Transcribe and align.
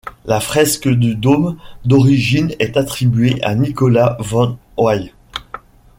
La 0.25 0.39
fresque 0.39 0.87
du 0.87 1.13
dôme 1.13 1.57
d'origine 1.85 2.55
est 2.57 2.75
attribuée 2.75 3.37
à 3.43 3.53
Nicolas 3.53 4.17
van 4.19 4.57
Hoy. 4.75 5.13